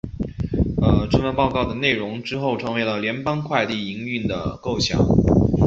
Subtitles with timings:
[1.11, 4.97] 这份报告的内容之后成为了联邦快递营运的构想。